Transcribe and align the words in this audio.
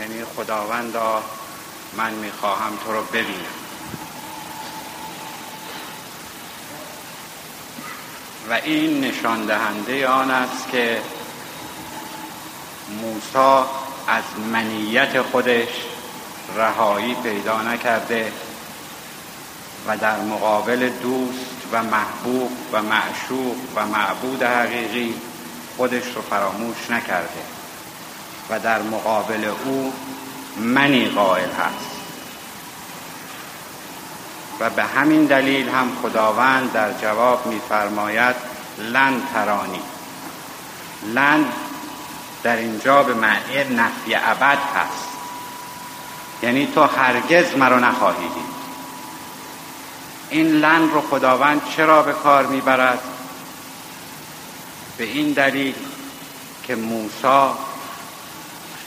یعنی 0.00 0.24
خداوندا 0.36 1.22
من 1.96 2.12
می‌خواهم 2.12 2.76
تو 2.84 2.92
رو 2.92 3.02
ببینم. 3.02 3.60
و 8.50 8.52
این 8.52 9.00
نشان 9.00 9.46
دهنده 9.46 10.08
آن 10.08 10.30
است 10.30 10.68
که 10.70 11.02
موسی 13.02 13.68
از 14.06 14.24
منیت 14.52 15.22
خودش 15.22 15.68
رهایی 16.56 17.14
پیدا 17.14 17.62
نکرده 17.62 18.32
و 19.86 19.96
در 19.96 20.20
مقابل 20.20 20.88
دوست 20.88 21.56
و 21.72 21.82
محبوب 21.82 22.50
و 22.72 22.82
معشوق 22.82 23.56
و 23.76 23.86
معبود 23.86 24.42
حقیقی 24.42 25.14
خودش 25.76 26.04
رو 26.14 26.22
فراموش 26.22 26.90
نکرده. 26.90 27.59
و 28.50 28.58
در 28.58 28.82
مقابل 28.82 29.44
او 29.64 29.92
منی 30.56 31.08
قائل 31.08 31.48
هست. 31.48 31.90
و 34.60 34.70
به 34.70 34.84
همین 34.84 35.24
دلیل 35.24 35.68
هم 35.68 35.88
خداوند 36.02 36.72
در 36.72 36.92
جواب 36.92 37.46
میفرماید 37.46 38.36
لن 38.78 39.22
ترانی. 39.34 39.80
لن 41.14 41.44
در 42.42 42.56
اینجا 42.56 43.02
به 43.02 43.14
معنی 43.14 43.74
نفی 43.74 44.14
ابد 44.14 44.58
هست. 44.76 45.08
یعنی 46.42 46.66
تو 46.66 46.82
هرگز 46.82 47.56
مرا 47.56 47.78
نخواهی 47.78 48.28
دید. 48.28 48.60
این 50.30 50.46
لن 50.46 50.90
رو 50.90 51.00
خداوند 51.00 51.62
چرا 51.76 52.02
به 52.02 52.12
کار 52.12 52.46
می‌برد؟ 52.46 53.00
به 54.98 55.04
این 55.04 55.32
دلیل 55.32 55.74
که 56.66 56.76
موسی 56.76 57.69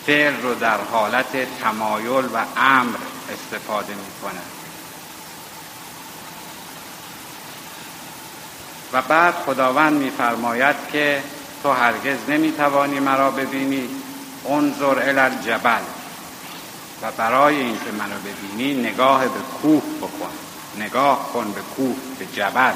فعل 0.08 0.42
رو 0.42 0.56
در 0.56 0.78
حالت 0.92 1.62
تمایل 1.62 2.26
و 2.26 2.46
امر 2.58 2.96
استفاده 3.34 3.94
می‌کنه. 3.94 4.42
و 8.94 9.02
بعد 9.02 9.34
خداوند 9.34 9.94
میفرماید 9.94 10.76
که 10.92 11.24
تو 11.64 11.72
هرگز 11.72 12.18
نمی‌توانی 12.28 13.00
مرا 13.00 13.32
ببینی 13.32 13.90
انظر 14.50 15.10
ال 15.10 15.20
الجبل 15.20 15.82
و 17.02 17.12
برای 17.18 17.56
اینکه 17.56 17.92
منو 17.92 18.16
ببینی 18.20 18.90
نگاه 18.90 19.22
به 19.22 19.40
کوه 19.62 19.84
بکن 20.02 20.30
نگاه 20.78 21.30
کن 21.34 21.52
به 21.52 21.62
کوه 21.62 21.96
به 22.20 22.26
جبل. 22.26 22.74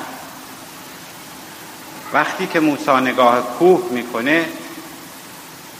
وقتی 2.13 2.47
که 2.47 2.59
موسی 2.59 2.91
نگاه 2.91 3.41
کوه 3.41 3.91
می‌کنه 3.91 4.45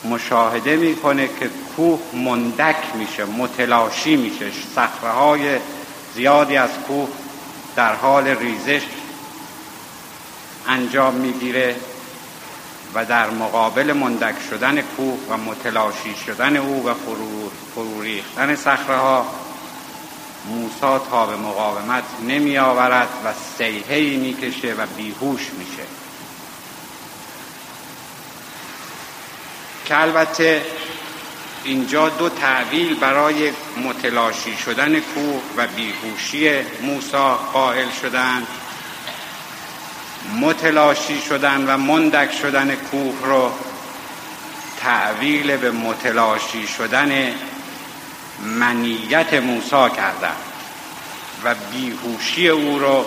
مشاهده 0.09 0.75
می‌کنه 0.75 1.29
که 1.39 1.49
کوه 1.75 1.99
مندک 2.13 2.75
میشه 2.95 3.25
متلاشی 3.25 4.15
میشه. 4.15 4.51
صخره 4.75 5.09
های 5.11 5.57
زیادی 6.15 6.57
از 6.57 6.69
کوه 6.87 7.09
در 7.75 7.95
حال 7.95 8.27
ریزش 8.27 8.81
انجام 10.67 11.13
می‌گیره 11.13 11.75
و 12.93 13.05
در 13.05 13.29
مقابل 13.29 13.93
مندک 13.93 14.35
شدن 14.49 14.81
کوه 14.81 15.17
و 15.29 15.37
متلاشی 15.37 16.15
شدن 16.25 16.57
او 16.57 16.87
و 16.87 16.93
فرو 17.75 18.01
ریختن 18.01 18.55
صخره 18.55 18.97
ها 18.97 19.25
موسا 20.49 20.99
تا 20.99 21.25
به 21.25 21.35
مقاومت 21.35 22.03
نمی 22.27 22.57
آورد 22.57 23.09
و 23.25 23.33
سیهی 23.57 24.17
می‌کشه 24.17 24.73
و 24.73 24.85
بیهوش 24.97 25.49
میشه. 25.59 25.83
که 29.87 30.01
البته 30.01 30.61
اینجا 31.63 32.09
دو 32.09 32.29
تعویل 32.29 32.95
برای 32.95 33.51
متلاشی 33.83 34.57
شدن 34.57 34.99
کوه 34.99 35.41
و 35.57 35.67
بیهوشی 35.67 36.51
موسا 36.81 37.35
قائل 37.35 37.87
شدند 38.01 38.47
متلاشی 40.41 41.21
شدن 41.21 41.65
و 41.67 41.77
مندک 41.77 42.31
شدن 42.31 42.75
کوه 42.75 43.15
رو 43.23 43.51
تعویل 44.79 45.57
به 45.57 45.71
متلاشی 45.71 46.67
شدن 46.67 47.33
منیت 48.39 49.33
موسا 49.33 49.89
کردن 49.89 50.35
و 51.43 51.55
بیهوشی 51.71 52.49
او 52.49 52.79
رو 52.79 53.05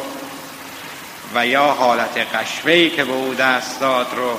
و 1.34 1.46
یا 1.46 1.66
حالت 1.66 2.34
قشوهی 2.34 2.90
که 2.90 3.04
به 3.04 3.12
او 3.12 3.34
دست 3.34 3.80
داد 3.80 4.06
رو 4.16 4.38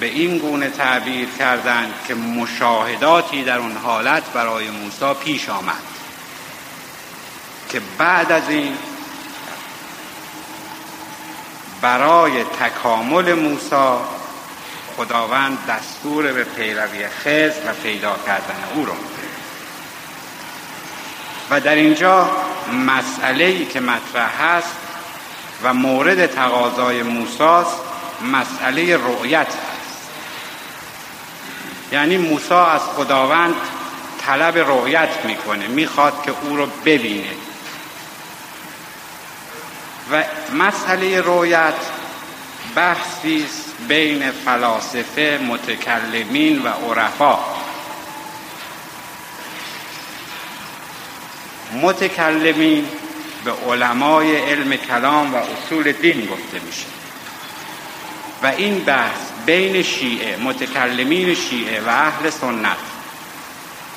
به 0.00 0.06
این 0.06 0.38
گونه 0.38 0.70
تعبیر 0.70 1.28
کردند 1.38 1.94
که 2.08 2.14
مشاهداتی 2.14 3.44
در 3.44 3.58
اون 3.58 3.76
حالت 3.76 4.22
برای 4.32 4.70
موسی 4.70 5.14
پیش 5.24 5.48
آمد. 5.48 5.82
که 7.68 7.80
بعد 7.98 8.32
از 8.32 8.48
این 8.48 8.76
برای 11.80 12.44
تکامل 12.44 13.34
موسی 13.34 13.96
خداوند 14.96 15.58
دستور 15.68 16.32
به 16.32 16.44
پیروی 16.44 17.06
خز 17.08 17.52
و 17.66 17.72
پیدا 17.82 18.16
کردن 18.26 18.64
او 18.74 18.86
رو. 18.86 18.92
و 21.50 21.60
در 21.60 21.74
اینجا 21.74 22.30
مسئله 22.86 23.44
ای 23.44 23.66
که 23.66 23.80
مطرح 23.80 24.42
هست 24.42 24.76
و 25.62 25.74
مورد 25.74 26.26
تقاضای 26.26 27.02
موساست 27.02 27.76
مسئله 28.32 28.96
رؤیت. 28.96 29.46
یعنی 31.92 32.16
موسی 32.16 32.54
از 32.54 32.80
خداوند 32.80 33.54
طلب 34.26 34.58
رؤیت 34.58 35.24
می‌کنه 35.24 35.66
می‌خواد 35.66 36.22
که 36.24 36.32
او 36.42 36.56
رو 36.56 36.66
ببینه. 36.84 37.30
و 40.12 40.24
مسئله 40.54 41.20
رویت 41.20 41.74
بحثی 42.74 43.44
است 43.44 43.74
بین 43.88 44.30
فلاسفه 44.30 45.40
متکلمین 45.48 46.62
و 46.62 46.68
عرفا. 46.68 47.38
متکلمین 51.72 52.88
به 53.44 53.52
علمای 53.52 54.36
علم 54.36 54.76
کلام 54.76 55.34
و 55.34 55.36
اصول 55.36 55.92
دین 55.92 56.26
گفته 56.26 56.60
میشه. 56.66 56.86
و 58.42 58.46
این 58.46 58.84
بحث 58.84 59.35
بین 59.46 59.82
شیعه 59.82 60.36
متکلمین 60.36 61.34
شیعه 61.34 61.80
و 61.80 61.88
اهل 61.88 62.30
سنت. 62.30 62.76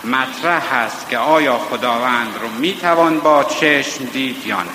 مطرح 0.04 0.76
هست 0.76 1.10
که 1.10 1.18
آیا 1.18 1.58
خداوند 1.58 2.36
رو 2.42 2.50
می‌توان 2.50 3.20
با 3.20 3.44
چشم 3.44 4.06
دید 4.06 4.46
یا 4.46 4.62
نه. 4.62 4.70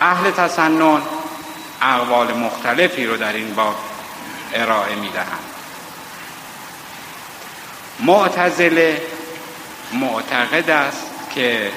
اهل 0.00 0.30
تسنن 0.30 1.02
اقوال 1.82 2.32
مختلفی 2.32 3.06
رو 3.06 3.16
در 3.16 3.32
این 3.32 3.54
باب 3.54 3.76
ارائه 4.54 4.94
می‌دهند. 4.94 5.44
معتزله 8.00 9.02
معتقد 9.92 10.70
است 10.70 11.06
که 11.34 11.72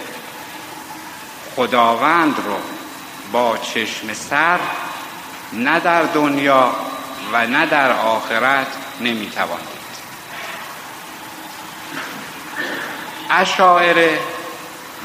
خداوند 1.56 2.36
رو 2.46 2.58
با 3.32 3.58
چشم 3.58 4.14
سر 4.14 4.60
نه 5.54 5.80
در 5.80 6.04
دنیا 6.04 6.76
و 7.34 7.48
نه 7.48 7.66
در 7.66 7.92
آخرت 7.92 8.68
نمی‌توان 9.02 9.60
اشاعره 13.30 14.20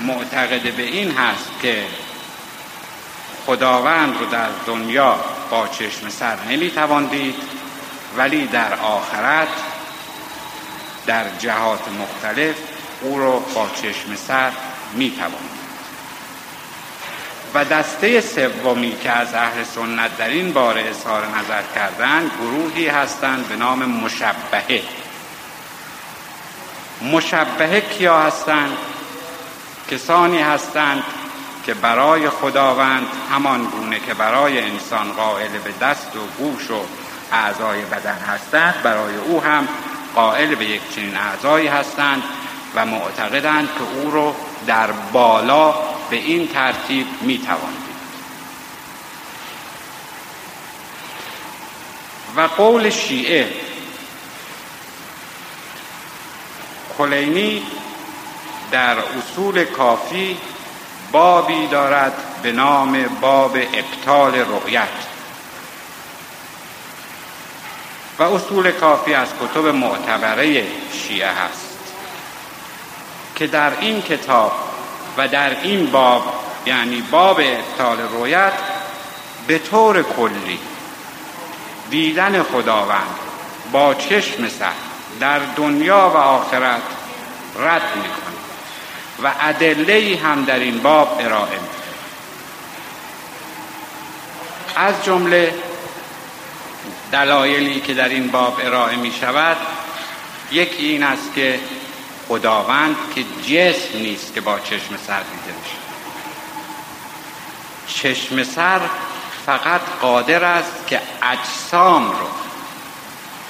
معتقد 0.00 0.76
به 0.76 0.82
این 0.82 1.10
هست 1.10 1.50
که 1.62 1.84
خداوند 3.46 4.18
رو 4.18 4.26
در 4.26 4.48
دنیا 4.66 5.16
با 5.50 5.68
چشم 5.68 6.08
سر 6.08 6.36
نمی‌توان 6.48 7.06
دید 7.06 7.34
ولی 8.16 8.46
در 8.46 8.74
آخرت 8.74 9.48
در 11.06 11.24
جهات 11.38 11.80
مختلف 11.88 12.54
او 13.00 13.18
رو 13.18 13.40
با 13.54 13.68
چشم 13.82 14.16
سر 14.16 14.52
می‌توان 14.94 15.63
و 17.54 17.64
دسته 17.64 18.20
سومی 18.20 18.96
که 19.02 19.10
از 19.10 19.34
اهل 19.34 19.64
سنت 19.64 20.16
در 20.18 20.28
این 20.28 20.52
باره 20.52 20.88
اظهار 20.88 21.26
نظر 21.26 21.62
کردند 21.74 22.30
گروهی 22.40 22.86
هستند 22.86 23.48
به 23.48 23.56
نام 23.56 23.84
مشبهه. 23.84 24.82
مشبهه 27.12 27.80
کیا 27.80 28.20
هستند؟ 28.20 28.76
کسانی 29.90 30.38
هستند 30.38 31.02
که 31.66 31.74
برای 31.74 32.28
خداوند 32.28 33.06
همان 33.32 33.64
گونه 33.64 34.00
که 34.00 34.14
برای 34.14 34.60
انسان 34.60 35.12
قائل 35.12 35.58
به 35.64 35.70
دست 35.80 36.16
و 36.16 36.20
گوش 36.38 36.70
و 36.70 36.80
اعضای 37.32 37.80
بدن 37.82 38.18
هستند 38.18 38.82
برای 38.82 39.16
او 39.16 39.42
هم 39.42 39.68
قائل 40.14 40.54
به 40.54 40.64
یک 40.64 40.94
چنین 40.94 41.16
اعضایی 41.16 41.66
هستند 41.66 42.22
و 42.74 42.86
معتقدند 42.86 43.68
که 43.68 44.00
او 44.00 44.10
رو 44.10 44.34
در 44.66 44.92
بالا 45.12 45.93
به 46.14 46.20
این 46.20 46.48
ترتیب 46.48 47.06
می‌تواند 47.20 47.84
و 52.36 52.40
قول 52.40 52.90
شیعه 52.90 53.52
کلینی 56.98 57.62
در 58.70 58.96
اصول 58.98 59.64
کافی 59.64 60.36
بابی 61.12 61.66
دارد 61.66 62.12
به 62.42 62.52
نام 62.52 63.02
باب 63.20 63.56
ابطال 63.56 64.34
رؤیت. 64.34 64.88
و 68.18 68.22
اصول 68.22 68.70
کافی 68.70 69.14
از 69.14 69.28
کتب 69.28 69.66
معتبره 69.66 70.66
شیعه 70.92 71.30
هست 71.30 71.94
که 73.36 73.46
در 73.46 73.80
این 73.80 74.02
کتاب 74.02 74.63
و 75.16 75.28
در 75.28 75.60
این 75.62 75.86
باب 75.90 76.34
یعنی 76.66 77.00
باب 77.00 77.40
ابطال 77.40 77.98
رویت 78.00 78.52
به 79.46 79.58
طور 79.58 80.02
کلی 80.02 80.58
دیدن 81.90 82.42
خداوند 82.42 83.16
با 83.72 83.94
چشم 83.94 84.48
سر 84.48 84.72
در 85.20 85.38
دنیا 85.56 86.12
و 86.14 86.16
آخرت 86.16 86.82
رد 87.58 87.82
می‌کنه 87.96 88.34
و 89.22 89.32
ادله 89.40 90.18
هم 90.24 90.44
در 90.44 90.58
این 90.58 90.78
باب 90.78 91.20
ارائه 91.20 91.58
از 94.76 95.04
جمله 95.04 95.54
دلایلی 97.12 97.80
که 97.80 97.94
در 97.94 98.08
این 98.08 98.28
باب 98.28 98.60
ارائه 98.62 98.96
می 98.96 99.12
شود 99.20 99.56
یکی 100.52 100.86
این 100.86 101.02
است 101.02 101.34
که 101.34 101.60
خداوند 102.28 102.96
که 103.14 103.24
جسم 103.42 103.98
نیست 103.98 104.34
که 104.34 104.40
با 104.40 104.58
چشم 104.58 104.96
سر 105.06 105.20
دیده 105.20 105.54
میشه 105.62 105.84
چشم 107.86 108.44
سر 108.44 108.80
فقط 109.46 109.80
قادر 110.00 110.44
است 110.44 110.86
که 110.86 111.00
اجسام 111.22 112.10
رو 112.10 112.26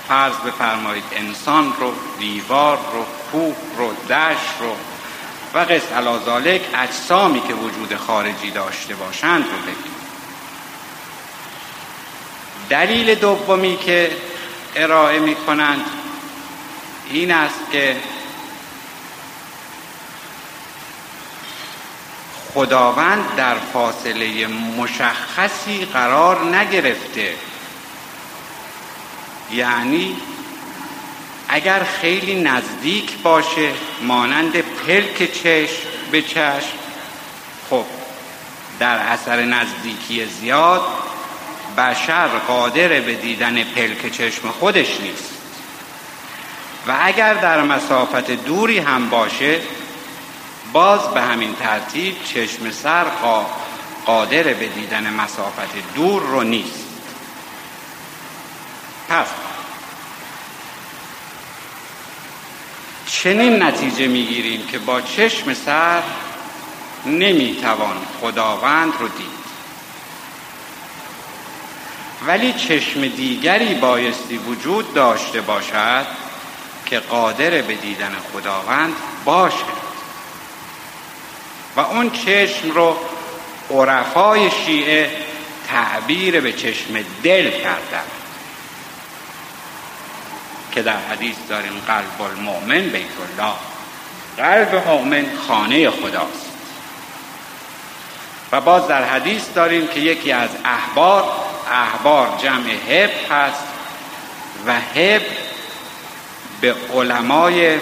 فرض 0.09 0.35
بفرمایید 0.37 1.05
انسان 1.13 1.73
رو 1.81 1.93
دیوار 2.19 2.79
رو 2.93 3.05
کوه 3.33 3.57
رو 3.79 3.93
دشت 3.93 4.61
رو 4.61 4.77
و 5.55 5.59
قصد 5.59 5.93
علازالک 5.93 6.61
اجسامی 6.75 7.41
که 7.41 7.55
وجود 7.55 7.97
خارجی 7.97 8.51
داشته 8.51 8.95
باشند 8.95 9.45
رو 9.45 9.59
بگید 9.63 9.95
دلیل 12.69 13.15
دومی 13.15 13.77
که 13.77 14.11
ارائه 14.77 15.19
می 15.19 15.35
کنند 15.35 15.85
این 17.11 17.31
است 17.31 17.61
که 17.73 17.97
خداوند 22.55 23.37
در 23.37 23.55
فاصله 23.73 24.47
مشخصی 24.47 25.85
قرار 25.85 26.57
نگرفته. 26.57 27.35
یعنی 29.53 30.17
اگر 31.49 31.85
خیلی 32.01 32.43
نزدیک 32.43 33.19
باشه 33.23 33.71
مانند 34.03 34.53
پلک 34.57 35.33
چشم 35.33 35.89
به 36.11 36.23
چشم 36.23 36.79
خب 37.71 37.85
در 38.79 38.99
اثر 38.99 39.43
نزدیکی 39.43 40.27
زیاد 40.27 40.83
بشر 41.79 42.29
قادر 42.29 42.89
به 42.89 43.15
دیدن 43.15 43.65
پلک 43.65 44.13
چشم 44.13 44.51
خودش 44.51 45.01
نیست. 45.01 45.35
و 46.87 46.97
اگر 47.03 47.35
در 47.35 47.63
مسافت 47.63 48.31
دوری 48.31 48.79
هم 48.79 49.11
باشه 49.11 49.61
باز 50.75 51.01
به 51.09 51.23
همین 51.23 51.55
ترتیب 51.55 52.25
چشم 52.25 52.71
سر 52.71 53.05
قادر 54.07 54.43
به 54.43 54.69
دیدن 54.69 55.13
مسافت 55.13 55.95
دور 55.95 56.23
رو 56.23 56.43
نیست. 56.43 56.85
پس 59.09 59.27
چنین 63.07 63.63
نتیجه 63.63 64.07
می‌گیریم 64.07 64.67
که 64.67 64.79
با 64.79 65.01
چشم 65.01 65.55
سر 65.55 66.03
نمی‌توان 67.07 67.97
خداوند 68.21 68.93
رو 69.01 69.09
دید. 69.09 69.45
ولی 72.27 72.53
چشم 72.53 73.09
دیگری 73.09 73.75
بایستی 73.75 74.37
وجود 74.37 74.95
داشته 74.95 75.41
باشد 75.41 76.07
که 76.87 76.99
قادر 76.99 77.51
به 77.51 77.75
دیدن 77.75 78.17
خداوند 78.33 78.95
باشد 79.25 79.84
و 81.77 81.81
اون 81.81 82.11
چشم 82.11 82.71
رو 82.71 82.97
عرفای 83.71 84.51
شیعه 84.51 85.11
تعبیر 85.69 86.41
به 86.41 86.53
چشم 86.53 87.05
دل 87.23 87.51
کردن. 87.51 88.05
که 90.73 90.83
در 90.83 90.97
حدیث 90.97 91.37
داریم 91.49 91.83
قلب 91.87 92.23
المؤمن 92.23 92.81
بیت 92.81 93.07
الله. 93.39 93.55
قلب 94.37 94.89
مؤمن 94.89 95.27
خانه 95.49 95.91
خداست. 95.91 96.51
و 98.53 98.61
باز 98.61 98.89
در 98.89 99.05
حدیث 99.05 99.43
داریم 99.55 99.87
که 99.87 100.01
یکی 100.01 100.33
از 100.33 100.51
احبار 100.65 101.25
احبار 101.73 102.39
جمع 102.43 102.71
هب 102.71 103.11
هست 103.31 103.65
و 104.67 104.73
هب 104.75 105.23
به 106.61 106.75
علمای 106.95 107.79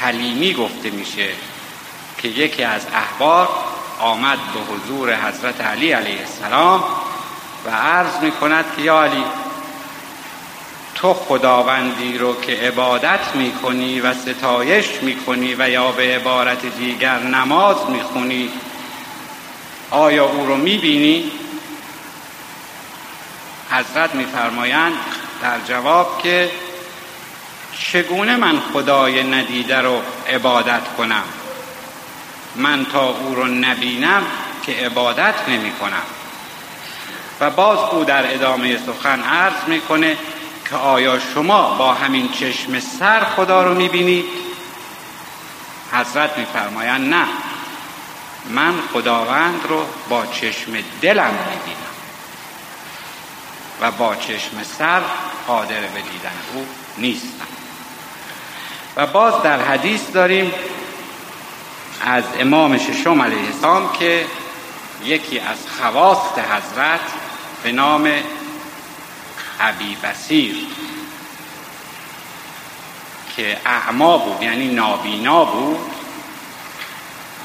کلیمی 0.00 0.54
گفته 0.54 0.90
میشه. 0.90 1.28
که 2.26 2.32
یکی 2.32 2.62
از 2.62 2.86
احبار 2.94 3.48
آمد 4.00 4.38
به 4.54 4.60
حضور 4.60 5.14
حضرت 5.14 5.60
علی 5.60 5.92
علیه 5.92 6.20
السلام 6.20 6.84
و 7.66 7.70
عرض 7.70 8.22
می 8.22 8.30
کند 8.30 8.64
که 8.76 8.82
یا 8.82 9.02
علی 9.02 9.24
تو 10.94 11.14
خداوندی 11.14 12.18
رو 12.18 12.40
که 12.40 12.52
عبادت 12.52 13.20
می 13.34 13.52
کنی 13.52 14.00
و 14.00 14.14
ستایش 14.14 14.86
می 15.02 15.16
کنی 15.16 15.54
و 15.58 15.68
یا 15.68 15.92
به 15.92 16.02
عبارت 16.02 16.66
دیگر 16.78 17.18
نماز 17.18 17.76
می 17.90 18.00
خونی 18.00 18.50
آیا 19.90 20.24
او 20.24 20.46
رو 20.46 20.56
می 20.56 20.78
بینی؟ 20.78 21.30
حضرت 23.70 24.14
میفرمایند 24.14 24.92
در 25.42 25.58
جواب 25.68 26.22
که 26.22 26.50
چگونه 27.92 28.36
من 28.36 28.60
خدای 28.72 29.22
ندیده 29.22 29.80
رو 29.80 30.02
عبادت 30.28 30.82
کنم 30.98 31.24
من 32.56 32.86
تا 32.92 33.08
او 33.08 33.34
رو 33.34 33.46
نبینم 33.46 34.22
که 34.62 34.72
عبادت 34.72 35.34
نمی 35.48 35.72
کنم. 35.72 36.02
و 37.40 37.50
باز 37.50 37.78
او 37.78 38.04
در 38.04 38.34
ادامه 38.34 38.78
سخن 38.86 39.22
عرض 39.22 39.64
می‌کنه 39.66 40.16
که 40.70 40.76
آیا 40.76 41.18
شما 41.34 41.74
با 41.74 41.94
همین 41.94 42.28
چشم 42.28 42.80
سر 42.80 43.24
خدا 43.24 43.62
رو 43.62 43.74
می‌بینید 43.74 44.24
حضرت 45.92 46.38
میفرمایند 46.38 47.14
نه. 47.14 47.26
من 48.50 48.74
خداوند 48.92 49.60
رو 49.68 49.86
با 50.08 50.26
چشم 50.26 50.72
دلم 51.02 51.30
می‌بینم 51.30 51.86
و 53.80 53.90
با 53.90 54.14
چشم 54.14 54.62
سر 54.78 55.00
قادر 55.46 55.80
به 55.80 56.00
دیدن 56.00 56.32
او 56.54 56.66
نیستم. 56.98 57.46
و 58.96 59.06
باز 59.06 59.42
در 59.42 59.62
حدیث 59.62 60.00
داریم 60.14 60.52
از 62.00 62.24
امام 62.38 62.78
ششم 62.78 63.22
علیه 63.22 63.46
السلام 63.46 63.92
که 63.92 64.26
یکی 65.04 65.38
از 65.38 65.56
خواست 65.80 66.38
حضرت 66.38 67.00
به 67.62 67.72
نام 67.72 68.08
عبی 69.60 69.96
بسیر 70.02 70.56
که 73.36 73.58
اعما 73.66 74.18
بود 74.18 74.42
یعنی 74.42 74.68
نابینا 74.74 75.44
بود 75.44 75.90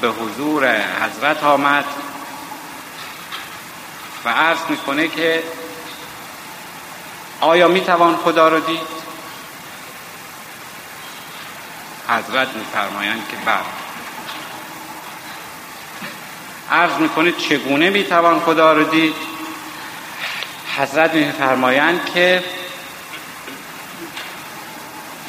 به 0.00 0.08
حضور 0.08 0.80
حضرت 0.80 1.44
آمد 1.44 1.84
و 4.24 4.28
عرض 4.28 4.58
می‌کنه 4.68 5.08
که 5.08 5.42
آیا 7.40 7.68
می‌توان 7.68 8.16
خدا 8.16 8.48
رو 8.48 8.60
دید؟ 8.60 9.02
حضرت 12.08 12.48
میفرمایند 12.56 13.28
که 13.30 13.36
بله. 13.36 13.91
عرض 16.72 16.92
می‌کنه 16.98 17.32
چگونه 17.32 17.90
می‌توان 17.90 18.40
خدا 18.40 18.72
رو 18.72 18.84
دید؟ 18.84 19.14
حضرت 20.76 21.14
میفرمایند 21.14 22.10
که 22.14 22.44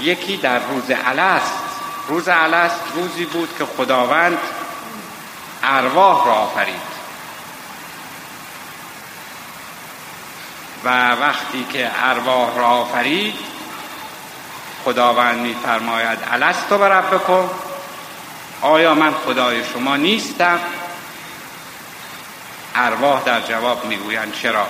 یکی 0.01 0.37
در 0.37 0.59
روز 0.59 0.91
الست 1.05 1.63
روز 2.07 2.27
الست 2.27 2.81
روزی 2.95 3.25
بود 3.25 3.49
که 3.57 3.65
خداوند 3.65 4.37
ارواح 5.63 6.25
را 6.27 6.33
آفرید. 6.33 6.93
و 10.83 11.11
وقتی 11.11 11.65
که 11.73 11.91
ارواح 12.03 12.57
را 12.57 12.67
آفرید 12.67 13.35
خداوند 14.85 15.39
میفرماید 15.39 16.19
الست 16.31 16.71
و 16.71 17.01
بکن 17.01 17.49
آیا 18.61 18.95
من 18.95 19.13
خدای 19.25 19.63
شما 19.73 19.95
نیستم؟ 19.95 20.59
ارواح 22.75 23.23
در 23.23 23.41
جواب 23.41 23.85
می‌گویند 23.85 24.33
چرا؟ 24.33 24.67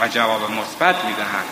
و 0.00 0.08
جواب 0.08 0.50
مثبت 0.50 1.04
می‌دهند. 1.04 1.44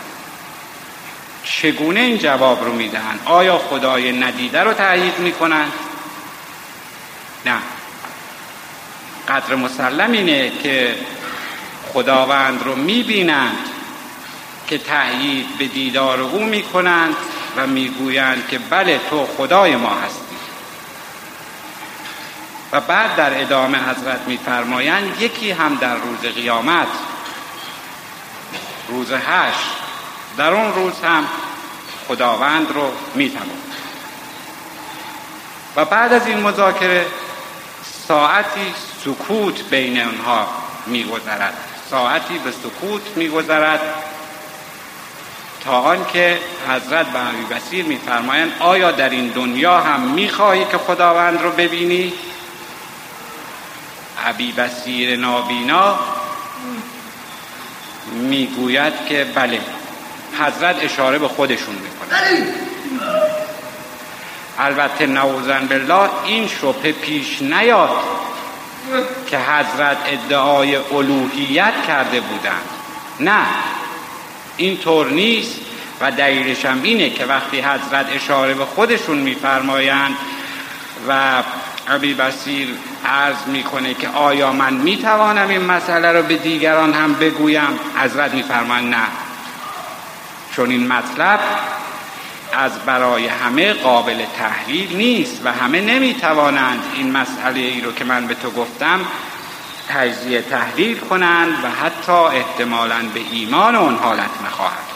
چگونه 1.43 1.99
این 1.99 2.17
جواب 2.17 2.63
رو 2.63 2.73
می‌دهند؟ 2.73 3.19
آیا 3.25 3.57
خدای 3.57 4.11
ندیده 4.11 4.63
رو 4.63 4.73
تأیید 4.73 5.19
می‌کنند؟ 5.19 5.71
نه. 7.45 7.57
قدر 9.27 9.55
مسلم 9.55 10.11
اینه 10.11 10.51
که 10.63 10.95
خداوند 11.93 12.63
رو 12.63 12.75
می‌بینند 12.75 13.57
که 14.67 14.77
تأیید 14.77 15.57
به 15.57 15.67
دیدار 15.67 16.21
او 16.21 16.45
می‌کنند 16.45 17.15
و 17.57 17.67
می‌گویند 17.67 18.47
که 18.47 18.59
بله 18.59 18.99
تو 19.09 19.27
خدای 19.37 19.75
ما 19.75 19.89
هستی. 19.89 20.28
و 22.71 22.81
بعد 22.81 23.15
در 23.15 23.41
ادامه 23.41 23.77
حضرت 23.89 24.19
میفرمایند 24.27 25.21
یکی 25.21 25.51
هم 25.51 25.75
در 25.75 25.95
روز 25.95 26.19
قیامت 26.19 26.87
روز 28.87 29.11
هشت 29.11 29.69
در 30.37 30.53
اون 30.53 30.73
روز 30.73 30.93
هم 31.03 31.27
خداوند 32.07 32.71
رو 32.71 32.91
می‌توان 33.15 33.47
و 35.75 35.85
بعد 35.85 36.13
از 36.13 36.27
این 36.27 36.39
مذاکره 36.39 37.05
ساعتی 38.07 38.73
سکوت 39.05 39.69
بین 39.69 40.01
اونها 40.01 40.47
میگذرد. 40.85 41.53
ساعتی 41.89 42.37
به 42.37 42.51
سکوت 42.51 43.01
میگذرد 43.15 43.79
تا 45.65 45.79
آنکه 45.79 46.39
حضرت 46.69 47.05
به 47.05 47.19
عبی 47.19 47.43
بسیر 47.55 47.85
میفرمایند 47.85 48.51
آیا 48.59 48.91
در 48.91 49.09
این 49.09 49.27
دنیا 49.27 49.79
هم 49.79 49.99
می‌خواهی 49.99 50.65
که 50.65 50.77
خداوند 50.77 51.41
رو 51.41 51.51
ببینی؟ 51.51 52.13
عبی 54.29 54.51
بسیر 54.51 55.15
نابینا 55.15 55.99
می‌گوید 58.11 58.93
که 59.09 59.27
بله 59.35 59.61
حضرت 60.39 60.83
اشاره 60.83 61.17
به 61.17 61.27
خودشون 61.27 61.75
می‌کنه. 61.75 62.47
البته 64.59 65.05
نوزن 65.05 65.67
بالله 65.67 66.09
این 66.25 66.47
شبه 66.47 66.91
پیش 66.91 67.41
نیاد 67.41 67.89
که 69.27 69.37
حضرت 69.37 69.97
ادعای 70.05 70.75
الوهیت 70.75 71.73
کرده 71.87 72.19
بودند. 72.19 72.69
نه 73.19 73.45
این 74.57 74.77
طور 74.77 75.09
نیست 75.09 75.55
و 76.01 76.11
دلیلش 76.11 76.65
هم 76.65 76.83
اینه 76.83 77.09
که 77.09 77.25
وقتی 77.25 77.61
حضرت 77.61 78.05
اشاره 78.13 78.53
به 78.53 78.65
خودشون 78.65 79.17
میفرمایند 79.17 80.15
و 81.07 81.43
عبی 81.89 82.13
بسیر 82.13 82.69
عرض 83.05 83.47
می‌کنه 83.47 83.93
که 83.93 84.09
آیا 84.09 84.51
من 84.51 84.73
می‌توانم 84.73 85.49
این 85.49 85.61
مسئله 85.61 86.11
رو 86.11 86.23
به 86.23 86.35
دیگران 86.35 86.93
هم 86.93 87.13
بگویم؟ 87.13 87.79
حضرت 88.03 88.33
میفرمایند 88.33 88.93
نه. 88.93 89.07
چون 90.51 90.69
این 90.69 90.87
مطلب 90.87 91.39
از 92.53 92.71
برای 92.85 93.27
همه 93.27 93.73
قابل 93.73 94.25
تحلیل 94.37 94.95
نیست 94.95 95.41
و 95.43 95.51
همه 95.51 95.81
نمی‌توانند 95.81 96.83
این 96.93 97.11
مسئله 97.11 97.59
ای 97.59 97.81
رو 97.81 97.91
که 97.91 98.05
من 98.05 98.27
به 98.27 98.33
تو 98.33 98.51
گفتم 98.51 98.99
تجزیه 99.89 100.41
تحلیل 100.41 100.97
کنند 100.97 101.63
و 101.63 101.69
حتی 101.69 102.11
احتمالا 102.11 103.01
به 103.13 103.21
ایمان 103.31 103.75
اون 103.75 103.95
حالت 103.95 104.41
نخواهد. 104.45 104.89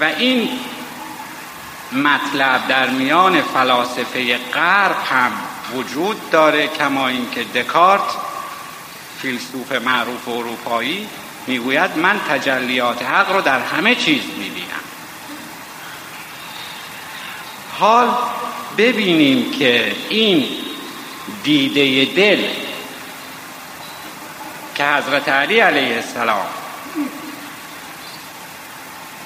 و 0.00 0.04
این 0.04 0.50
مطلب 1.92 2.68
در 2.68 2.90
میان 2.90 3.42
فلاسفه 3.42 4.38
غرب 4.38 4.96
هم 5.10 5.32
وجود 5.74 6.30
داره 6.30 6.66
کما 6.66 7.08
اینکه 7.08 7.44
دکارت 7.44 8.02
فیلسوف 9.22 9.72
معروف 9.72 10.28
اروپایی 10.28 11.08
می‌گوید 11.46 11.98
من 11.98 12.20
تجلیات 12.28 13.02
حق 13.02 13.32
رو 13.32 13.40
در 13.40 13.60
همه 13.60 13.94
چیز 13.94 14.22
می‌بینم. 14.38 14.66
حال 17.78 18.08
ببینیم 18.78 19.50
که 19.50 19.92
این 20.08 20.48
دیده 21.44 22.04
دل 22.04 22.44
که 24.74 24.84
حضرت 24.84 25.28
علی 25.28 25.60
علیه 25.60 25.96
السلام 25.96 26.46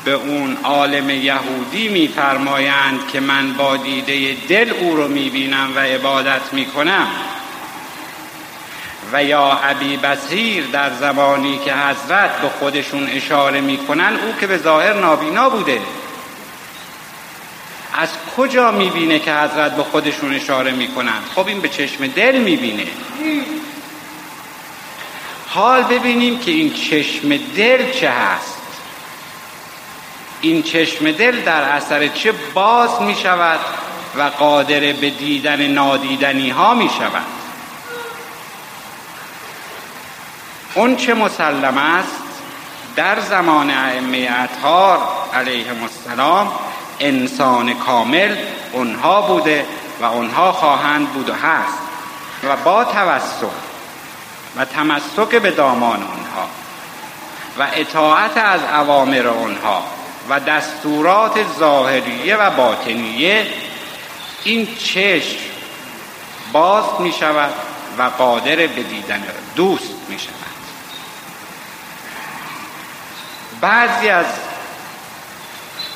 به 0.05 0.13
اون 0.13 0.57
عالم 0.65 1.11
یهودی 1.11 1.89
میفرمایند 1.89 3.09
که 3.13 3.21
من 3.21 3.53
با 3.53 3.77
دیده 3.77 4.37
دل 4.49 4.71
او 4.81 4.97
رو 4.97 5.09
می‌بینم 5.09 5.73
و 5.77 5.79
عبادت 5.79 6.53
می‌کنم. 6.53 7.07
و 9.13 9.25
یا 9.25 9.61
عبی 9.65 9.97
بصیر 9.97 10.65
در 10.67 10.91
زمانی 10.91 11.59
که 11.65 11.75
حضرت 11.75 12.41
به 12.41 12.49
خودشون 12.49 13.07
اشاره 13.07 13.61
می‌کنن 13.61 14.17
او 14.17 14.35
که 14.41 14.47
به 14.47 14.59
ظاهر 14.59 14.93
نابینا 14.93 15.51
بوده. 15.51 15.81
از 17.95 18.09
کجا 18.37 18.71
می‌بینه 18.71 19.19
که 19.19 19.35
حضرت 19.35 19.77
به 19.77 19.83
خودشون 19.83 20.35
اشاره 20.35 20.73
می‌کنن؟ 20.73 21.21
خب 21.35 21.47
این 21.47 21.61
به 21.61 21.69
چشم 21.69 22.07
دل 22.07 22.39
می‌بینه. 22.39 22.87
حال 25.49 25.83
ببینیم 25.83 26.39
که 26.39 26.51
این 26.51 26.75
چشم 26.75 27.37
دل 27.57 27.93
چه 27.93 28.11
هست. 28.11 28.60
این 30.41 30.63
چشم 30.63 31.13
دل 31.13 31.41
در 31.41 31.63
اثر 31.63 32.09
چه 32.09 32.33
باز 32.55 33.03
می 33.03 33.15
شود 33.15 33.61
و 34.17 34.23
قادر 34.23 34.81
به 34.81 35.11
دیدن 35.11 35.67
نادیدنی 35.67 36.51
ها 36.51 36.75
می 36.75 36.91
شود. 36.99 37.27
اون 40.75 40.97
چه 40.97 41.15
مسلم 41.15 41.79
است 41.79 42.23
در 42.97 43.21
زمان 43.21 43.71
ائمه 43.71 44.31
اطهار 44.39 44.99
علیهم 45.35 45.83
السلام 45.83 46.53
انسان 47.01 47.75
کامل 47.75 48.37
اونها 48.73 49.23
بوده 49.23 49.67
و 50.01 50.05
اونها 50.05 50.53
خواهند 50.53 51.09
بود 51.09 51.31
و 51.31 51.35
هست 51.35 51.79
و 52.45 52.57
با 52.57 52.85
توسط 52.85 53.51
و 54.57 54.65
تمسک 54.65 55.35
به 55.35 55.51
دامان 55.51 56.03
اونها 56.03 56.49
و 57.59 57.67
اطاعت 57.75 58.37
از 58.37 58.61
اوامر 58.63 59.27
اونها 59.27 59.83
و 60.29 60.41
دستورات 60.41 61.47
ظاهریه 61.59 62.37
و 62.37 62.51
باطنیه 62.51 63.47
این 64.45 64.77
چشم 64.77 65.39
باز 66.53 66.85
می 66.99 67.13
شود 67.13 67.53
و 67.99 68.03
قادر 68.03 68.57
به 68.57 68.83
دیدن 68.83 69.23
دوست 69.57 69.95
می 70.09 70.19
شود. 70.19 70.35
بعضی 73.61 74.09
از 74.09 74.27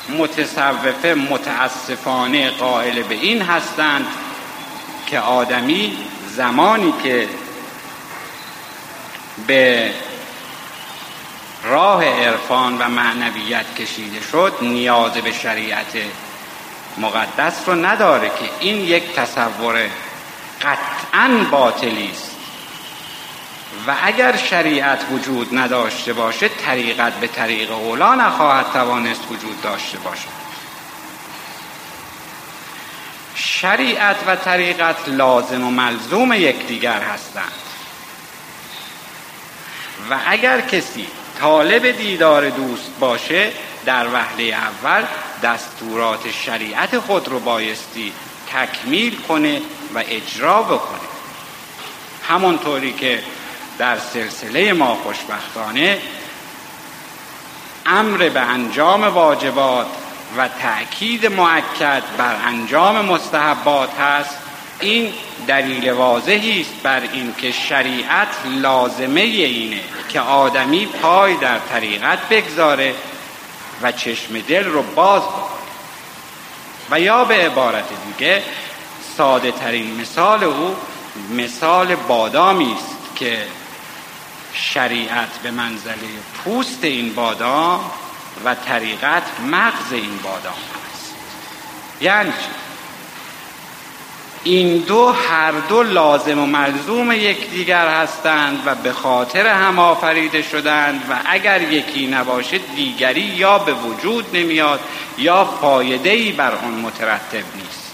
متصوفه 0.09 1.13
متاسفانه 1.13 2.49
قائل 2.49 3.03
به 3.03 3.15
این 3.15 3.41
هستند 3.41 4.05
که 5.07 5.19
آدمی 5.19 5.97
زمانی 6.35 6.93
که 7.03 7.27
به 9.47 9.91
راه 11.65 12.05
عرفان 12.05 12.77
و 12.77 12.89
معنویت 12.89 13.75
کشیده 13.75 14.21
شد 14.31 14.53
نیاز 14.61 15.11
به 15.11 15.31
شریعت 15.31 15.97
مقدس 16.97 17.53
رو 17.65 17.75
نداره 17.75 18.29
که 18.29 18.49
این 18.59 18.81
یک 18.81 19.15
تصور 19.15 19.89
قطعا 20.61 21.45
باطلی 21.51 22.11
است. 22.11 22.31
و 23.87 23.95
اگر 24.03 24.35
شریعت 24.37 24.99
وجود 25.11 25.57
نداشته 25.57 26.13
باشه 26.13 26.47
طریقت 26.47 27.13
به 27.13 27.27
طریق 27.27 27.71
اولا 27.71 28.15
نخواهد 28.15 28.65
توانست 28.73 29.31
وجود 29.31 29.61
داشته 29.61 29.97
باشد. 29.97 30.45
شریعت 33.35 34.17
و 34.27 34.35
طریقت 34.35 34.95
لازم 35.07 35.63
و 35.63 35.71
ملزوم 35.71 36.33
یکدیگر 36.33 37.01
هستند. 37.01 37.51
و 40.09 40.19
اگر 40.27 40.61
کسی 40.61 41.07
طالب 41.39 41.91
دیدار 41.91 42.49
دوست 42.49 42.91
باشه 42.99 43.51
در 43.85 44.07
وهله 44.13 44.43
اول 44.43 45.03
دستورات 45.43 46.31
شریعت 46.31 46.99
خود 46.99 47.27
رو 47.27 47.39
بایستی 47.39 48.13
تکمیل 48.53 49.15
کنه 49.27 49.61
و 49.95 50.03
اجرا 50.09 50.63
بکنه. 50.63 50.99
همونطوری 52.27 52.93
که 52.93 53.23
در 53.77 53.99
سلسله 53.99 54.73
ما 54.73 54.95
خوشبختانه 54.95 56.01
امر 57.85 58.29
به 58.29 58.39
انجام 58.39 59.03
واجبات 59.03 59.87
و 60.37 60.47
تأکید 60.47 61.25
معکد 61.25 62.03
بر 62.17 62.35
انجام 62.45 63.05
مستحبات 63.05 63.99
هست. 63.99 64.37
این 64.79 65.13
دلیل 65.47 65.91
واضحی 65.91 66.61
است 66.61 66.73
بر 66.83 67.01
اینکه 67.13 67.51
شریعت 67.51 68.27
لازمه 68.45 69.21
اینه 69.21 69.81
که 70.09 70.19
آدمی 70.19 70.85
پای 70.85 71.37
در 71.37 71.59
طریقت 71.59 72.29
بگذاره 72.29 72.95
و 73.81 73.91
چشم 73.91 74.39
دل 74.39 74.65
رو 74.65 74.83
باز 74.83 75.21
بکنه. 75.21 75.55
و 76.91 76.99
یا 76.99 77.25
به 77.25 77.35
عبارت 77.35 77.85
دیگه 78.07 78.43
ساده 79.17 79.51
ترین 79.51 80.01
مثال 80.01 80.43
او 80.43 80.75
مثال 81.31 81.95
بادامی 81.95 82.73
است 82.73 83.15
که 83.15 83.47
شریعت 84.53 85.29
به 85.43 85.51
منزله 85.51 85.95
پوست 86.43 86.83
این 86.83 87.15
بادام 87.15 87.91
و 88.45 88.55
طریقت 88.55 89.23
مغز 89.51 89.91
این 89.91 90.17
بادام 90.23 90.53
است. 90.93 91.15
یعنی 92.01 92.33
این 94.45 94.77
دو 94.77 95.07
هر 95.07 95.51
دو 95.51 95.83
لازم 95.83 96.39
و 96.39 96.45
ملزوم 96.45 97.11
یکدیگر 97.11 97.87
هستند 97.87 98.61
و 98.65 98.75
به 98.75 98.93
خاطر 98.93 99.47
هم 99.47 99.79
آفریده 99.79 100.41
شدند 100.41 101.01
و 101.09 101.13
اگر 101.25 101.61
یکی 101.61 102.07
نباشه 102.07 102.57
دیگری 102.57 103.21
یا 103.21 103.57
به 103.57 103.73
وجود 103.73 104.25
نمیاد 104.33 104.79
یا 105.17 105.45
فایده 105.45 106.09
ای 106.09 106.31
بر 106.31 106.51
آن 106.51 106.73
مترتب 106.73 107.43
نیست. 107.55 107.91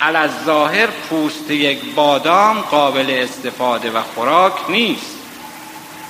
از 0.00 0.30
ظاهر 0.44 0.86
پوست 0.86 1.50
یک 1.50 1.94
بادام 1.94 2.60
قابل 2.60 3.10
استفاده 3.10 3.90
و 3.90 4.02
خوراک 4.14 4.70
نیست 4.70 5.16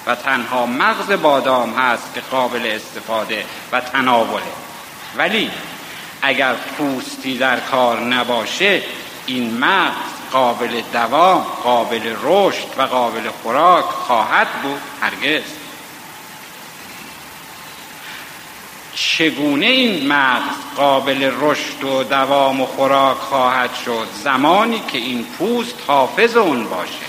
و 0.07 0.15
تنها 0.15 0.67
مغز 0.67 1.13
بادام 1.13 1.75
هست 1.75 2.15
که 2.15 2.21
قابل 2.31 2.67
استفاده 2.67 3.45
و 3.73 3.81
تناوله. 3.81 4.43
ولی 5.17 5.51
اگر 6.25 6.55
پوستی 6.55 7.39
در 7.39 7.61
کار 7.61 8.01
نباشه 8.01 8.83
این 9.27 9.59
مغز 9.59 10.15
قابل 10.33 10.83
دوام 10.93 11.47
قابل 11.63 12.17
رشد 12.23 12.67
و 12.79 12.83
قابل 12.83 13.29
خوراک 13.43 13.85
خواهد 13.85 14.49
بود 14.63 14.81
هرگز. 15.01 15.43
چگونه 18.95 19.67
این 19.67 20.07
مغز 20.07 20.55
قابل 20.77 21.33
رشد 21.41 21.85
و 21.85 22.05
دوام 22.05 22.61
و 22.61 22.67
خوراک 22.67 23.17
خواهد 23.17 23.71
شد 23.85 24.07
زمانی 24.25 24.83
که 24.93 24.99
این 24.99 25.25
پوست 25.25 25.75
حافظ 25.87 26.37
اون 26.37 26.65
باشه؟ 26.65 27.07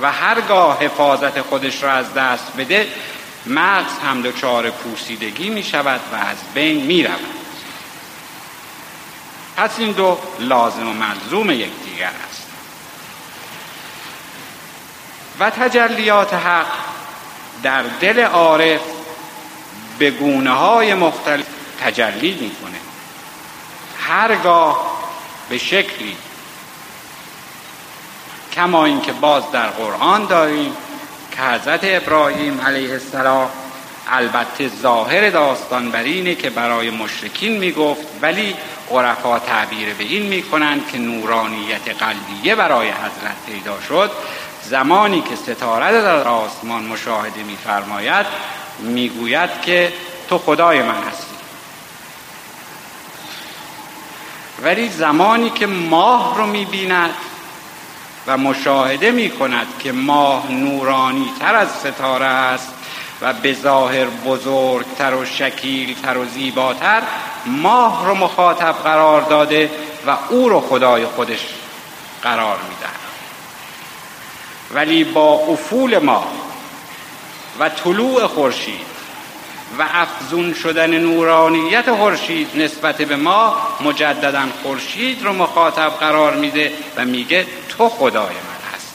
و 0.00 0.12
هرگاه 0.12 0.84
حفاظت 0.84 1.40
خودش 1.40 1.82
را 1.82 1.92
از 1.92 2.14
دست 2.14 2.52
بده 2.58 2.86
مغز 3.46 3.98
هم 4.06 4.22
دچار 4.22 4.70
پوسیدگی 4.70 5.50
می 5.50 5.62
شود 5.62 6.00
و 6.12 6.14
از 6.14 6.36
بین 6.54 6.86
می 6.86 7.02
رود 7.02 7.35
پس 9.56 9.78
این 9.78 9.92
دو 9.92 10.18
لازم 10.40 10.88
و 10.88 10.92
ملزوم 10.92 11.50
یکدیگر 11.50 12.10
است. 12.28 12.46
و 15.40 15.50
تجلیات 15.50 16.34
حق 16.34 16.66
در 17.62 17.82
دل 18.00 18.20
عارف 18.20 18.80
به 19.98 20.10
گونه 20.10 20.50
های 20.50 20.94
مختلف 20.94 21.46
تجلی 21.80 22.32
می‌کنه. 22.32 22.78
هرگاه 24.00 24.96
به 25.48 25.58
شکلی 25.58 26.16
کما 28.52 28.84
اینکه 28.84 29.12
باز 29.12 29.50
در 29.52 29.66
قرآن 29.66 30.26
داریم 30.26 30.76
که 31.30 31.42
حضرت 31.42 31.80
ابراهیم 31.82 32.60
علیه 32.60 32.92
السلام 32.92 33.50
البته 34.08 34.68
ظاهر 34.82 35.30
داستان 35.30 35.90
بر 35.90 36.02
اینه 36.02 36.34
که 36.34 36.50
برای 36.50 36.90
مشرکین 36.90 37.58
می‌گفت 37.58 38.06
ولی 38.22 38.54
عرفا 38.90 39.38
تعبیر 39.38 39.94
به 39.94 40.04
این 40.04 40.22
می‌کنند 40.22 40.90
که 40.92 40.98
نورانیت 40.98 41.88
قلبیه 42.02 42.54
برای 42.54 42.88
حضرت 42.88 43.36
پیدا 43.46 43.80
شد. 43.88 44.10
زمانی 44.62 45.20
که 45.20 45.36
ستاره 45.36 45.92
در 45.92 46.28
آسمان 46.28 46.84
مشاهده 46.84 47.42
میفرماید 47.42 48.26
می‌گوید 48.78 49.50
که 49.62 49.92
تو 50.28 50.38
خدای 50.38 50.82
من 50.82 51.02
هستی. 51.02 51.36
ولی 54.62 54.88
زمانی 54.88 55.50
که 55.50 55.66
ماه 55.66 56.36
رو 56.36 56.46
می‌بیند 56.46 57.14
و 58.26 58.38
مشاهده 58.38 59.10
می‌کند 59.10 59.66
که 59.78 59.92
ماه 59.92 60.52
نورانی 60.52 61.30
تر 61.40 61.54
از 61.54 61.68
ستاره 61.70 62.26
است 62.26 62.72
و 63.22 63.32
به 63.32 63.54
ظاهر 63.54 64.06
بزرگتر 64.06 65.14
و 65.14 65.24
شکیلتر 65.24 66.16
و 66.16 66.24
زیباتر 66.24 67.02
ماه 67.46 68.06
رو 68.06 68.14
مخاطب 68.14 68.72
قرار 68.72 69.22
داده 69.22 69.70
و 70.06 70.16
او 70.28 70.48
رو 70.48 70.60
خدای 70.60 71.06
خودش 71.06 71.40
قرار 72.22 72.58
میده 72.68 72.86
ولی 74.74 75.04
با 75.04 75.32
افول 75.32 75.98
ماه 75.98 76.26
و 77.60 77.68
طلوع 77.68 78.26
خورشید 78.26 78.96
و 79.78 79.86
افزون 79.92 80.54
شدن 80.54 80.98
نورانیت 80.98 81.92
خورشید 81.92 82.50
نسبت 82.54 83.02
به 83.02 83.16
ما 83.16 83.56
مجددا 83.80 84.42
خورشید 84.62 85.24
رو 85.24 85.32
مخاطب 85.32 85.88
قرار 85.88 86.34
میده 86.34 86.72
و 86.96 87.04
میگه 87.04 87.46
تو 87.68 87.88
خدای 87.88 88.34
من 88.34 88.74
هست 88.74 88.94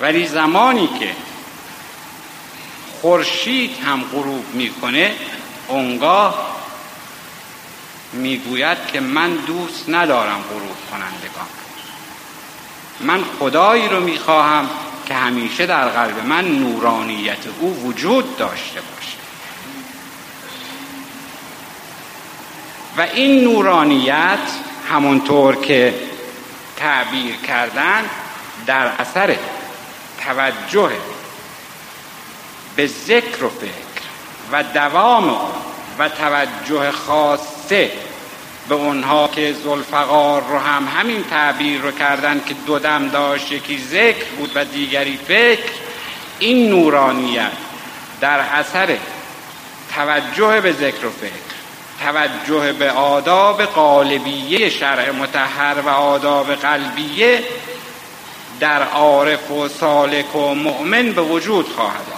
ولی 0.00 0.26
زمانی 0.26 0.88
که 1.00 1.27
خورشید 3.00 3.70
هم 3.84 4.04
غروب 4.12 4.44
می‌کنه 4.54 5.12
اونگاه 5.68 6.58
می‌گوید 8.12 8.78
که 8.92 9.00
من 9.00 9.34
دوست 9.34 9.84
ندارم 9.88 10.40
غروب 10.50 10.76
کنندگان. 10.90 11.46
من 13.00 13.24
خدایی 13.38 13.88
رو 13.88 14.00
می‌خواهم 14.00 14.70
که 15.06 15.14
همیشه 15.14 15.66
در 15.66 15.88
قلب 15.88 16.26
من 16.26 16.44
نورانیت 16.44 17.46
او 17.60 17.82
وجود 17.84 18.36
داشته 18.36 18.80
باشه. 18.80 19.18
و 22.96 23.00
این 23.14 23.44
نورانیت 23.44 24.38
همونطور 24.90 25.56
که 25.56 25.94
تعبیر 26.76 27.36
کردن 27.36 28.04
در 28.66 28.86
اثر 28.86 29.36
توجه 30.24 30.90
به 32.78 32.86
ذکر 32.86 33.44
و 33.44 33.48
فکر 33.48 34.02
و 34.52 34.62
دوام 34.62 35.36
و 35.98 36.08
توجه 36.08 36.90
خاصه 36.90 37.90
به 38.68 38.74
اونها 38.74 39.28
که 39.28 39.52
زلفقار 39.52 40.42
رو 40.42 40.58
هم 40.58 40.88
همین 40.98 41.24
تعبیر 41.30 41.80
رو 41.80 41.90
کردن 41.90 42.42
که 42.46 42.54
دو 42.66 42.78
دم 42.78 43.08
داشت 43.08 43.52
یکی 43.52 43.78
ذکر 43.78 44.24
بود 44.24 44.50
و 44.54 44.64
دیگری 44.64 45.18
فکر 45.28 45.72
این 46.38 46.68
نورانیت 46.68 47.52
در 48.20 48.40
اثر 48.40 48.96
توجه 49.94 50.60
به 50.60 50.72
ذکر 50.72 51.06
و 51.06 51.10
فکر 51.10 51.48
توجه 52.04 52.72
به 52.72 52.90
آداب 52.90 53.62
قالبیه 53.62 54.70
شرع 54.70 55.10
متحر 55.10 55.80
و 55.80 55.88
آداب 55.88 56.54
قلبیه 56.54 57.42
در 58.60 58.82
عارف 58.82 59.50
و 59.50 59.68
سالک 59.68 60.36
و 60.36 60.54
مؤمن 60.54 61.12
به 61.12 61.22
وجود 61.22 61.68
خواهد 61.68 61.94
آمد. 61.94 62.17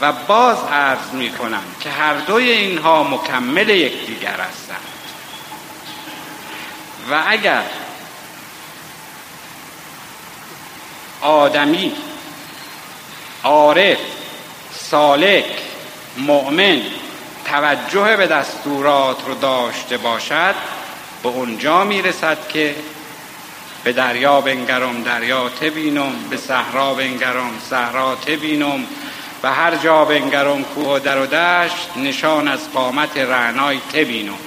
و 0.00 0.12
باز 0.12 0.58
عرض 0.72 1.12
می 1.12 1.30
کنم 1.30 1.62
که 1.80 1.90
هر 1.90 2.14
دوی 2.14 2.50
اینها 2.50 3.02
مکمل 3.02 3.68
یکدیگر 3.68 4.40
هستند. 4.40 4.80
و 7.10 7.22
اگر 7.26 7.62
آدمی 11.20 11.92
عارف 13.44 13.98
سالک 14.72 15.44
مؤمن 16.16 16.80
توجه 17.44 18.16
به 18.16 18.26
دستورات 18.26 19.16
رو 19.26 19.34
داشته 19.34 19.96
باشد 19.96 20.54
به 21.22 21.28
اونجا 21.28 21.84
می‌رسد 21.84 22.48
که 22.48 22.74
به 23.84 23.92
دریا 23.92 24.40
بنگرم 24.40 25.02
دریا 25.02 25.48
تبینم 25.48 26.12
به 26.30 26.36
صحرا 26.36 26.94
بنگرم 26.94 27.50
صحرا 27.70 28.14
تبینم. 28.14 28.86
و 29.42 29.52
هر 29.52 29.76
جا 29.76 30.04
بنگرم 30.04 30.64
کوه 30.64 30.88
و 30.88 30.98
در 30.98 31.18
و 31.22 31.26
دشت 31.26 31.88
نشان 31.96 32.48
از 32.48 32.72
قامت 32.72 33.16
رعنای 33.16 33.78
تبینم 33.92 34.38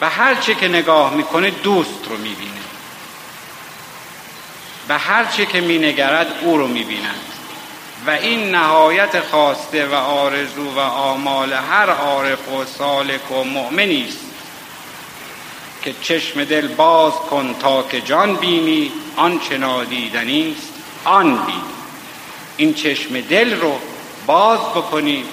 و 0.00 0.10
هر 0.10 0.34
چه 0.34 0.54
که 0.54 0.68
نگاه 0.68 1.14
می‌کنه 1.14 1.50
دوست 1.50 2.08
رو 2.08 2.16
می‌بینه. 2.16 2.50
و 4.88 4.98
هر 4.98 5.24
چه 5.24 5.46
که 5.46 5.60
مینگرد 5.60 6.26
او 6.42 6.58
رو 6.58 6.66
می‌بیند. 6.66 7.20
و 8.06 8.10
این 8.10 8.50
نهایت 8.50 9.20
خواسته 9.20 9.86
و 9.86 9.94
آرزو 9.94 10.70
و 10.70 10.78
آمال 10.78 11.52
هر 11.52 11.90
عارف 11.90 12.48
و 12.48 12.64
سالک 12.64 13.32
و 13.32 13.44
مؤمنی 13.44 14.06
است 14.08 14.24
که 15.82 15.94
چشم 16.02 16.44
دل 16.44 16.68
باز 16.68 17.12
کن 17.12 17.54
تا 17.60 17.82
که 17.82 18.00
جان 18.00 18.34
بینی 18.36 18.92
آنچه 19.16 19.58
نادیدنی 19.58 20.56
است 20.58 20.72
آن 21.04 21.36
بینی. 21.46 21.60
این 22.56 22.74
چشم 22.74 23.20
دل 23.20 23.60
رو 23.60 23.78
باز 24.26 24.58
بکنیم 24.58 25.24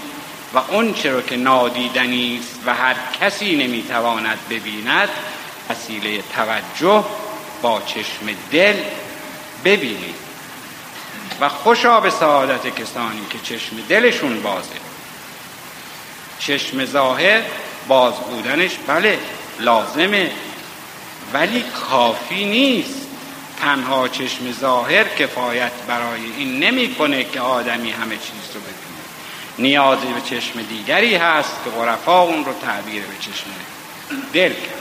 و 0.54 0.58
اون 0.70 0.96
رو 1.04 1.22
که 1.22 1.36
نادیدنی 1.36 2.40
است 2.42 2.60
و 2.66 2.74
هر 2.74 2.96
کسی 3.22 3.56
نمی‌تواند 3.56 4.40
ببیند 4.50 5.10
وسیله 5.70 6.24
توجه 6.36 7.04
با 7.62 7.82
چشم 7.82 8.36
دل 8.52 8.76
ببینید 9.66 10.16
و 11.42 11.50
خوشا 11.50 12.00
به 12.00 12.10
سعادت 12.10 12.76
کسانی 12.76 13.26
که 13.30 13.40
چشم 13.40 13.76
دلشون 13.90 14.42
بازه. 14.42 14.76
چشم 16.40 16.86
ظاهر 16.86 17.42
باز 17.88 18.14
بودنش 18.14 18.72
بله 18.88 19.20
لازمه 19.60 20.32
ولی 21.34 21.64
کافی 21.90 22.46
نیست. 22.46 23.08
تنها 23.62 24.08
چشم 24.08 24.52
ظاهر 24.52 25.04
کفایت 25.04 25.72
برای 25.88 26.22
این 26.38 26.60
نمی‌کنه 26.64 27.24
که 27.24 27.40
آدمی 27.40 27.92
همه 27.92 28.16
چیز 28.16 28.56
رو 28.56 28.62
ببینه. 28.62 29.02
نیازی 29.60 30.08
به 30.08 30.22
چشم 30.22 30.62
دیگری 30.62 31.16
هست 31.16 31.52
که 31.64 31.70
غرفا 31.70 32.22
اون 32.22 32.46
رو 32.46 32.54
تعبیر 32.54 33.02
به 33.02 33.16
چشم 33.20 33.46
دل 34.34 34.54
کرد. 34.54 34.81